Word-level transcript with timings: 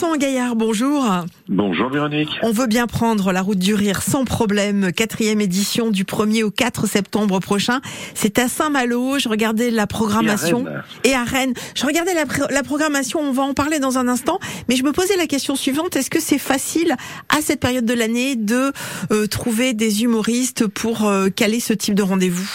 Vincent 0.00 0.16
Gaillard, 0.16 0.56
bonjour. 0.56 1.04
Bonjour 1.46 1.90
Véronique. 1.90 2.30
On 2.42 2.52
veut 2.52 2.66
bien 2.66 2.86
prendre 2.86 3.32
la 3.32 3.42
route 3.42 3.58
du 3.58 3.74
rire 3.74 4.00
sans 4.00 4.24
problème. 4.24 4.92
Quatrième 4.92 5.42
édition 5.42 5.90
du 5.90 6.04
1er 6.04 6.42
au 6.42 6.50
4 6.50 6.86
septembre 6.86 7.38
prochain. 7.38 7.82
C'est 8.14 8.38
à 8.38 8.48
Saint-Malo. 8.48 9.18
Je 9.18 9.28
regardais 9.28 9.70
la 9.70 9.86
programmation. 9.86 10.64
Et 11.04 11.12
à 11.12 11.22
Rennes. 11.22 11.52
Je 11.74 11.84
regardais 11.84 12.14
la, 12.14 12.62
programmation. 12.62 13.20
On 13.20 13.32
va 13.32 13.42
en 13.42 13.52
parler 13.52 13.78
dans 13.78 13.98
un 13.98 14.08
instant. 14.08 14.38
Mais 14.70 14.76
je 14.76 14.84
me 14.84 14.92
posais 14.92 15.18
la 15.18 15.26
question 15.26 15.54
suivante. 15.54 15.94
Est-ce 15.96 16.08
que 16.08 16.20
c'est 16.20 16.38
facile 16.38 16.96
à 17.28 17.42
cette 17.42 17.60
période 17.60 17.84
de 17.84 17.92
l'année 17.92 18.36
de 18.36 18.72
euh, 19.12 19.26
trouver 19.26 19.74
des 19.74 20.02
humoristes 20.02 20.66
pour 20.66 21.06
euh, 21.06 21.28
caler 21.28 21.60
ce 21.60 21.74
type 21.74 21.94
de 21.94 22.02
rendez-vous? 22.02 22.48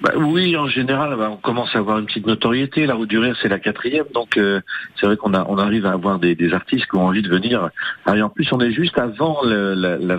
Bah, 0.00 0.12
oui, 0.16 0.56
en 0.56 0.68
général, 0.68 1.16
bah, 1.16 1.30
on 1.30 1.36
commence 1.36 1.74
à 1.74 1.78
avoir 1.78 1.98
une 1.98 2.06
petite 2.06 2.26
notoriété. 2.26 2.86
La 2.86 2.94
Route 2.94 3.08
du 3.08 3.18
Rire, 3.18 3.36
c'est 3.40 3.48
la 3.48 3.58
quatrième, 3.58 4.06
donc 4.12 4.36
euh, 4.36 4.60
c'est 5.00 5.06
vrai 5.06 5.16
qu'on 5.16 5.32
a, 5.32 5.44
on 5.48 5.58
arrive 5.58 5.86
à 5.86 5.92
avoir 5.92 6.18
des, 6.18 6.34
des, 6.34 6.52
artistes 6.52 6.86
qui 6.90 6.96
ont 6.96 7.06
envie 7.06 7.22
de 7.22 7.30
venir. 7.30 7.70
Ah, 8.04 8.16
et 8.16 8.22
en 8.22 8.28
plus, 8.28 8.46
on 8.52 8.60
est 8.60 8.72
juste 8.72 8.98
avant 8.98 9.40
le, 9.44 9.74
le 9.74 10.14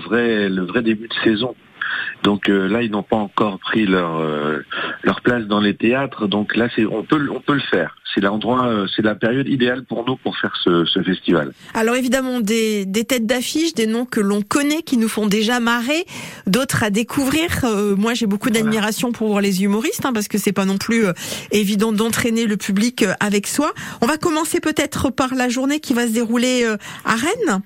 vrai 0.64 0.82
début 0.82 1.08
de 1.08 1.14
saison. 1.24 1.56
Donc 2.24 2.50
euh, 2.50 2.68
là, 2.68 2.82
ils 2.82 2.92
n'ont 2.92 3.04
pas 3.04 3.16
encore 3.16 3.60
pris 3.60 3.86
leur 3.86 4.18
euh, 4.18 4.60
leur 5.04 5.22
place 5.22 5.44
dans 5.46 5.60
les 5.60 5.76
théâtres. 5.76 6.28
Donc 6.28 6.56
là, 6.56 6.68
c'est 6.76 6.86
on 6.86 7.04
peut 7.04 7.28
on 7.34 7.40
peut 7.40 7.54
le 7.54 7.60
faire. 7.60 7.96
C'est 8.14 8.22
l'endroit, 8.22 8.68
euh, 8.68 8.88
c'est 8.96 9.02
la 9.02 9.16
période 9.16 9.48
idéale 9.48 9.84
pour 9.84 10.06
nous 10.08 10.16
pour 10.16 10.38
faire 10.38 10.56
ce, 10.64 10.86
ce 10.86 11.04
festival. 11.04 11.52
Alors 11.74 11.96
évidemment, 11.96 12.40
des, 12.40 12.86
des 12.86 13.04
têtes 13.04 13.26
d'affiche, 13.26 13.74
des 13.74 13.86
noms 13.86 14.06
que 14.06 14.20
l'on 14.20 14.42
connaît, 14.42 14.82
qui 14.82 14.98
nous 14.98 15.10
font 15.10 15.28
déjà 15.28 15.60
marrer, 15.60 16.06
d'autres 16.48 16.84
à 16.84 16.90
découvrir. 16.90 17.50
moi, 17.98 18.14
j'ai 18.14 18.26
beaucoup 18.26 18.50
d'admiration 18.50 19.12
pour 19.12 19.40
les 19.40 19.64
humoristes, 19.64 20.06
hein, 20.06 20.14
parce 20.14 20.28
que 20.28 20.38
c'est 20.38 20.54
pas 20.54 20.66
non 20.66 20.78
plus 20.78 21.06
évident 21.52 21.92
d'entraîner 21.92 22.46
le 22.46 22.58
public 22.58 23.06
avec 23.20 23.46
soi. 23.46 23.74
On 24.02 24.08
va 24.08 24.18
commencer 24.18 24.60
peut-être 24.60 25.12
par 25.12 25.36
la 25.36 25.50
journée 25.50 25.80
qui 25.80 25.94
va 25.94 26.08
se 26.08 26.14
dérouler 26.14 26.66
à 27.06 27.16
Rennes. 27.16 27.62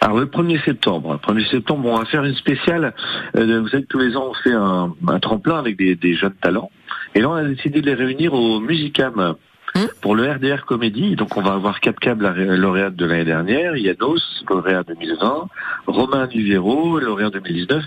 Alors 0.00 0.18
le 0.18 0.26
1er 0.26 0.64
septembre, 0.64 1.20
1er 1.22 1.50
septembre, 1.50 1.88
on 1.90 1.98
va 1.98 2.04
faire 2.06 2.24
une 2.24 2.34
spéciale. 2.34 2.94
Euh, 3.36 3.60
vous 3.60 3.68
savez 3.68 3.82
que 3.82 3.88
tous 3.88 3.98
les 3.98 4.16
ans 4.16 4.30
on 4.30 4.34
fait 4.34 4.52
un, 4.52 5.18
tremplin 5.20 5.58
avec 5.58 5.76
des, 5.76 5.94
des, 5.94 6.14
jeunes 6.14 6.34
talents. 6.40 6.70
Et 7.14 7.20
là 7.20 7.28
on 7.28 7.34
a 7.34 7.44
décidé 7.44 7.82
de 7.82 7.86
les 7.86 7.94
réunir 7.94 8.32
au 8.32 8.60
Musicam 8.60 9.36
Hein 9.74 9.88
pour 10.00 10.16
le 10.16 10.30
RDR 10.30 10.64
Comédie, 10.64 11.14
donc 11.14 11.36
on 11.36 11.42
va 11.42 11.52
avoir 11.52 11.80
Cap 11.80 12.00
Cab, 12.00 12.20
la 12.22 12.32
lauréate 12.32 12.96
de 12.96 13.04
l'année 13.06 13.24
dernière, 13.24 13.76
Yanos, 13.76 14.44
lauréat 14.48 14.82
2020, 14.82 15.48
Romain 15.86 16.26
Nivero, 16.26 16.98
lauréat 16.98 17.30
2019, 17.30 17.84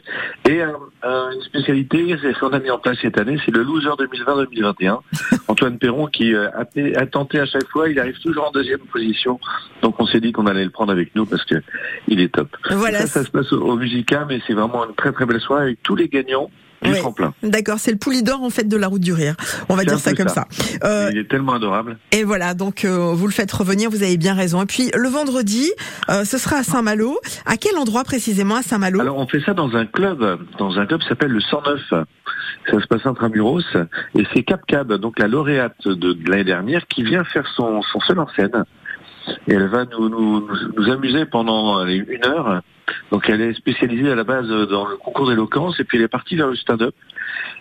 et 0.50 0.62
une 0.62 1.42
spécialité 1.42 2.16
qu'on 2.40 2.50
a 2.50 2.60
mis 2.60 2.70
en 2.70 2.78
place 2.78 2.98
cette 3.02 3.20
année, 3.20 3.38
c'est 3.46 3.52
le 3.52 3.64
loser 3.64 3.90
2020-2021. 3.90 5.00
Antoine 5.48 5.78
Perron 5.78 6.08
qui 6.08 6.34
euh, 6.34 6.50
a, 6.54 7.06
tenté 7.06 7.40
à 7.40 7.46
chaque 7.46 7.68
fois, 7.68 7.90
il 7.90 8.00
arrive 8.00 8.20
toujours 8.20 8.48
en 8.48 8.52
deuxième 8.52 8.80
position, 8.80 9.40
donc 9.82 10.00
on 10.00 10.06
s'est 10.06 10.22
dit 10.22 10.32
qu'on 10.32 10.48
allait 10.48 10.64
le 10.64 10.70
prendre 10.70 10.92
avec 10.92 11.16
nous 11.16 11.26
parce 11.26 11.44
que 11.46 11.56
il 12.08 12.20
est 12.20 12.34
top. 12.34 12.50
Voilà. 12.70 13.02
Ça, 13.02 13.08
ça 13.08 13.24
se 13.24 13.32
passe 13.32 13.52
au, 13.52 13.62
au 13.62 13.76
Musicam 13.76 14.30
et 14.32 14.42
c'est 14.48 14.54
vraiment 14.54 14.86
une 14.86 14.96
très 14.96 15.12
très 15.12 15.26
belle 15.26 15.42
soirée 15.42 15.64
avec 15.64 15.84
tous 15.84 15.96
les 15.96 16.08
gagnants 16.08 16.50
D'accord, 17.44 17.80
c'est 17.80 17.92
le 17.92 17.98
poulidor 17.98 18.42
en 18.42 18.50
fait 18.50 18.68
de 18.68 18.78
la 18.78 18.88
route 18.88 19.02
du 19.02 19.14
rire. 19.14 19.36
On 19.70 19.76
va 19.76 19.84
dire 19.86 20.00
ça 20.00 20.14
comme 20.14 20.28
ça. 20.28 20.46
Euh, 20.84 21.10
il 21.12 21.18
est 21.18 21.30
tellement 21.30 21.54
adorable. 21.54 21.98
Et 22.12 22.24
voilà, 22.24 22.54
donc 22.54 22.86
euh, 22.86 23.14
vous 23.14 23.28
le 23.28 23.34
faites 23.34 23.52
revenir, 23.52 23.90
vous 23.90 24.04
avez 24.04 24.18
bien 24.18 24.34
raison. 24.34 24.62
Et 24.62 24.66
puis 24.66 24.92
le 24.96 25.10
vendredi, 25.10 25.72
euh, 26.10 26.24
ce 26.26 26.38
sera 26.38 26.58
à 26.58 26.64
Saint-Malo. 26.64 27.20
À 27.46 27.58
quel 27.58 27.78
endroit 27.78 28.04
précisément 28.04 28.56
à 28.56 28.62
Saint-Malo 28.62 29.00
Alors 29.02 29.18
on 29.18 29.28
fait 29.28 29.42
ça 29.42 29.54
dans 29.54 29.76
un 29.76 29.86
club, 29.86 30.40
dans 30.58 30.78
un 30.78 30.86
club 30.86 31.02
qui 31.02 31.08
s'appelle 31.08 31.32
le 31.32 31.42
109. 31.42 31.80
Ça 32.70 32.80
se 32.80 32.88
passe 32.88 33.06
intramuros 33.06 33.62
et 34.16 34.24
c'est 34.34 34.44
Cap 34.44 34.62
Cab, 34.66 34.94
donc 34.94 35.20
la 35.20 35.28
lauréate 35.28 35.86
de, 35.86 36.18
l'année 36.30 36.46
dernière, 36.46 36.88
qui 36.88 37.04
vient 37.04 37.24
faire 37.26 37.46
son, 37.56 37.82
son 37.82 38.00
seul 38.02 38.20
en 38.20 38.28
scène. 38.36 38.64
Et 39.48 39.54
elle 39.54 39.68
va 39.68 39.86
nous, 39.86 40.10
nous, 40.10 40.48
nous 40.78 40.92
amuser 40.92 41.26
pendant 41.26 41.86
une 41.86 42.26
heure 42.26 42.62
donc 43.14 43.30
elle 43.30 43.42
est 43.42 43.54
spécialisée 43.54 44.12
à 44.12 44.16
la 44.16 44.24
base 44.24 44.48
dans 44.48 44.88
le 44.88 44.98
concours 44.98 45.30
d'éloquence 45.30 45.80
et 45.80 45.84
puis 45.84 46.00
elle 46.00 46.04
est 46.04 46.08
partie 46.08 46.36
vers 46.36 46.48
le 46.48 46.56
stand-up. 46.56 46.96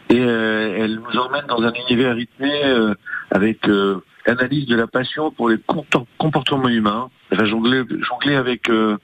Et 0.08 0.19
euh, 0.19 0.78
elle 0.78 0.95
nous 0.95 1.20
emmène 1.20 1.45
dans 1.46 1.61
un 1.61 1.73
univers 1.74 2.14
rythmé 2.17 2.51
euh, 2.64 2.95
avec 3.30 3.68
euh, 3.68 4.01
analyse 4.24 4.64
de 4.64 4.74
la 4.74 4.86
passion 4.86 5.30
pour 5.30 5.51
les 5.51 5.58
comportements 6.17 6.70
humains. 6.70 7.11
Elle 7.30 7.36
va 7.36 7.45
jongler, 7.45 7.85
avec 8.35 8.70
euh, 8.70 8.96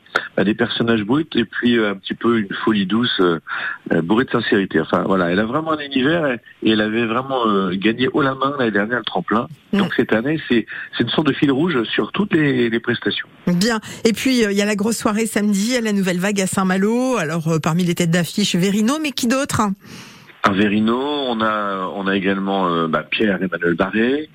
des 0.45 0.55
personnages 0.55 1.03
bruts 1.03 1.27
et 1.35 1.45
puis 1.45 1.79
euh, 1.79 1.93
un 1.93 1.95
petit 1.95 2.15
peu 2.15 2.39
une 2.39 2.55
folie 2.65 2.87
douce, 2.87 3.21
euh, 3.21 3.41
bourrée 4.03 4.25
de 4.25 4.31
sincérité. 4.31 4.81
Enfin 4.81 5.03
voilà, 5.07 5.31
elle 5.31 5.41
a 5.41 5.45
vraiment 5.45 5.73
un 5.73 5.79
univers 5.79 6.27
et, 6.27 6.71
elle 6.71 6.81
avait 6.81 7.07
vraiment 7.07 7.71
gagné 7.73 8.09
haut 8.13 8.23
la 8.23 8.35
main 8.35 8.55
l'année 8.59 8.71
dernière 8.71 8.99
le 8.99 9.05
tremplin. 9.05 9.49
Mm. 9.73 9.79
Donc 9.79 9.95
cette 9.95 10.13
année, 10.13 10.41
c'est 10.49 10.67
une 11.01 11.09
sorte 11.09 11.27
de 11.27 11.33
fil 11.33 11.51
rouge 11.51 11.83
sur 11.85 12.13
toutes 12.13 12.33
les, 12.35 12.71
les 12.71 12.81
prestations. 12.81 13.29
Bien. 13.47 13.81
Et 14.05 14.13
puis 14.13 14.43
il 14.43 14.53
y 14.53 14.63
a 14.63 14.67
la 14.67 14.77
grosse 14.77 14.99
soirée 14.99 15.27
samedi, 15.27 15.77
à 15.77 15.81
la 15.81 15.93
nouvelle 15.93 16.19
vague 16.19 16.41
à 16.41 16.47
Saint-Malo. 16.47 17.17
Alors 17.17 17.59
parmi 17.63 17.85
les 17.85 17.95
têtes 17.95 18.11
d'affiche, 18.11 18.55
Verino, 18.55 18.99
mais 19.03 19.13
qui 19.13 19.27
d'autre? 19.27 19.63
Verino, 20.51 20.99
on 20.99 21.41
a 21.41 21.91
on 21.95 22.07
a 22.07 22.17
également 22.17 22.89
bah, 22.89 23.03
Pierre 23.03 23.43
Emmanuel 23.43 23.75
Barré. 23.75 24.29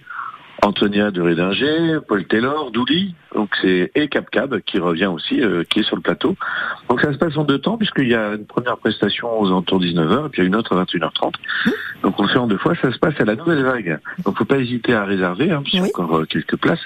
Antonia 0.64 1.12
de 1.12 1.22
Rédinger, 1.22 2.00
Paul 2.08 2.26
Taylor, 2.26 2.72
Douli, 2.72 3.16
donc 3.34 3.50
c'est 3.62 3.92
et 3.96 4.08
Cap 4.08 4.30
Cab 4.30 4.60
qui 4.62 4.80
revient 4.80 5.08
aussi, 5.08 5.42
euh, 5.42 5.64
qui 5.64 5.80
est 5.80 5.84
sur 5.84 5.96
le 5.96 6.02
plateau. 6.02 6.36
Donc 6.90 7.02
ça 7.02 7.12
se 7.12 7.18
passe 7.18 7.36
en 7.38 7.44
deux 7.44 7.60
temps 7.60 7.78
puisqu'il 7.78 8.08
y 8.08 8.16
a 8.16 8.34
une 8.34 8.46
première 8.46 8.78
prestation 8.78 9.40
aux 9.40 9.48
alentours 9.48 9.82
19h 9.82 10.28
et 10.28 10.30
puis 10.30 10.46
une 10.46 10.56
autre 10.56 10.76
à 10.76 10.84
21h30. 10.84 11.34
Donc 12.04 12.20
on 12.20 12.24
le 12.24 12.30
fait 12.30 12.38
en 12.38 12.48
deux 12.48 12.58
fois. 12.58 12.74
Ça 12.82 12.92
se 12.92 13.00
passe 13.00 13.16
à 13.20 13.26
la 13.26 13.36
Nouvelle 13.36 13.64
Vague. 13.64 14.00
Donc 14.26 14.38
faut 14.38 14.46
pas 14.46 14.58
hésiter 14.58 14.94
à 14.94 15.06
réserver, 15.06 15.52
hein, 15.52 15.62
puisqu'il 15.62 15.82
y 15.82 15.84
a 15.84 15.88
encore 15.88 16.18
euh, 16.18 16.26
quelques 16.26 16.58
places. 16.58 16.82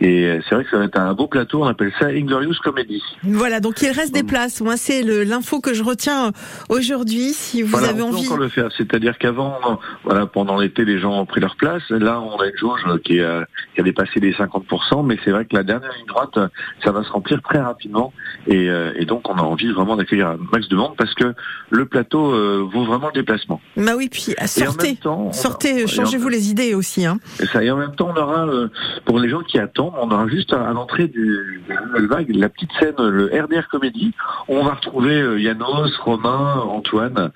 Et 0.00 0.26
euh, 0.26 0.40
c'est 0.48 0.54
vrai 0.54 0.64
que 0.64 0.70
ça 0.70 0.78
va 0.78 0.84
être 0.84 0.98
un 0.98 1.14
beau 1.14 1.26
plateau. 1.26 1.62
On 1.62 1.66
appelle 1.66 1.92
ça 1.98 2.06
Inglorious 2.06 2.56
Comedy. 2.62 3.02
Voilà. 3.22 3.60
Donc 3.60 3.82
il 3.82 3.90
reste 3.90 4.14
des 4.14 4.24
places. 4.24 4.60
Moi 4.60 4.76
c'est 4.76 5.02
l'info 5.02 5.60
que 5.60 5.74
je 5.74 5.82
retiens 5.82 6.32
aujourd'hui. 6.68 7.32
Si 7.32 7.62
vous 7.62 7.76
avez 7.76 8.02
on 8.02 8.08
envie. 8.08 8.22
Peut 8.22 8.28
encore 8.28 8.38
le 8.38 8.48
faire. 8.48 8.70
C'est-à-dire 8.76 9.18
qu'avant, 9.18 9.80
voilà, 10.04 10.26
pendant 10.26 10.58
l'été, 10.58 10.84
les 10.84 10.98
gens 10.98 11.20
ont 11.20 11.26
pris 11.26 11.40
leur 11.40 11.56
place. 11.56 11.82
Là, 11.90 12.20
on 12.20 12.38
a 12.38 12.46
une 12.46 12.56
jauge 12.56 12.84
qui 13.04 13.20
a, 13.20 13.46
qui 13.74 13.80
a 13.80 13.84
dépassé 13.84 14.20
les 14.20 14.32
50%, 14.32 15.04
mais 15.04 15.18
c'est 15.24 15.30
vrai 15.30 15.44
que 15.44 15.54
la 15.54 15.62
dernière 15.78 15.96
ligne 15.96 16.06
droite, 16.06 16.38
ça 16.82 16.92
va 16.92 17.02
se 17.02 17.10
remplir 17.10 17.42
très 17.42 17.60
rapidement. 17.60 18.12
Et, 18.46 18.68
euh, 18.68 18.92
et 18.96 19.04
donc 19.04 19.28
on 19.28 19.34
a 19.34 19.42
envie 19.42 19.70
vraiment 19.72 19.96
d'accueillir 19.96 20.28
un 20.28 20.38
max 20.52 20.68
de 20.68 20.76
monde 20.76 20.94
parce 20.96 21.14
que 21.14 21.34
le 21.70 21.86
plateau 21.86 22.32
euh, 22.32 22.68
vaut 22.72 22.84
vraiment 22.84 23.08
le 23.08 23.12
déplacement. 23.12 23.60
Bah 23.76 23.92
oui, 23.96 24.08
puis 24.10 24.34
sortez, 24.46 24.98
sortez, 25.32 25.86
changez-vous 25.86 26.28
les 26.28 26.50
idées 26.50 26.74
aussi. 26.74 27.06
Hein. 27.06 27.18
Et 27.40 27.46
ça, 27.46 27.62
et 27.62 27.70
en 27.70 27.76
même 27.76 27.94
temps, 27.94 28.12
on 28.14 28.20
aura, 28.20 28.46
euh, 28.46 28.68
pour 29.04 29.18
les 29.18 29.28
gens 29.28 29.40
qui 29.40 29.58
attendent, 29.58 29.94
on 30.00 30.10
aura 30.10 30.28
juste 30.28 30.52
à, 30.52 30.72
l'entrée 30.72 31.08
du, 31.08 31.62
vague, 32.08 32.34
la 32.34 32.48
petite 32.48 32.70
scène, 32.78 32.94
le 32.98 33.26
RDR 33.26 33.68
Comédie, 33.68 34.12
on 34.48 34.64
va 34.64 34.74
retrouver 34.74 35.40
Yanos, 35.40 35.96
Romain, 35.98 36.60
Antoine, 36.68 37.30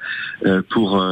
pour 0.70 1.03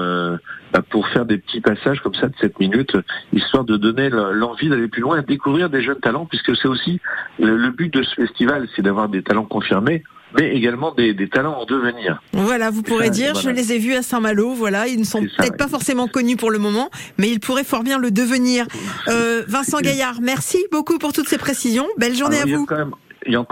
pour 0.82 1.08
faire 1.08 1.24
des 1.24 1.38
petits 1.38 1.60
passages 1.60 2.00
comme 2.00 2.14
ça 2.14 2.28
de 2.28 2.34
7 2.40 2.58
minutes, 2.60 2.96
histoire 3.32 3.64
de 3.64 3.76
donner 3.76 4.10
l'envie 4.10 4.68
d'aller 4.68 4.88
plus 4.88 5.02
loin 5.02 5.18
et 5.18 5.22
de 5.22 5.26
découvrir 5.26 5.70
des 5.70 5.82
jeunes 5.82 6.00
talents, 6.00 6.26
puisque 6.26 6.56
c'est 6.56 6.68
aussi 6.68 7.00
le 7.38 7.70
but 7.70 7.92
de 7.92 8.02
ce 8.02 8.14
festival, 8.14 8.68
c'est 8.74 8.82
d'avoir 8.82 9.08
des 9.08 9.22
talents 9.22 9.44
confirmés 9.44 10.02
mais 10.38 10.54
également 10.54 10.92
des, 10.92 11.14
des, 11.14 11.28
talents 11.28 11.54
en 11.54 11.64
devenir. 11.64 12.22
Voilà, 12.32 12.70
vous 12.70 12.82
pourrez 12.82 13.10
dire, 13.10 13.34
je 13.36 13.50
les 13.50 13.72
ai 13.72 13.78
vus 13.78 13.94
à 13.94 14.02
Saint-Malo, 14.02 14.54
voilà, 14.54 14.86
ils 14.86 14.98
ne 14.98 15.04
sont 15.04 15.20
peut-être 15.20 15.56
pas 15.56 15.68
forcément 15.68 16.08
connus 16.08 16.36
pour 16.36 16.50
le 16.50 16.58
moment, 16.58 16.90
mais 17.18 17.30
ils 17.30 17.40
pourraient 17.40 17.64
fort 17.64 17.82
bien 17.82 17.98
le 17.98 18.10
devenir. 18.10 18.66
Euh, 19.08 19.44
Vincent 19.46 19.78
Gaillard, 19.78 20.18
merci 20.20 20.58
beaucoup 20.72 20.98
pour 20.98 21.12
toutes 21.12 21.28
ces 21.28 21.38
précisions. 21.38 21.86
Belle 21.96 22.14
journée 22.14 22.40
à 22.40 22.44
vous. 22.44 22.66